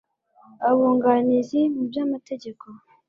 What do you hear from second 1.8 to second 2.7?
by amategeko